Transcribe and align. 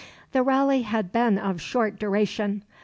The 0.31 0.41
rally 0.41 0.81
had 0.81 1.11
been 1.11 1.37
of 1.37 1.61
short 1.61 1.99
duration. 1.99 2.63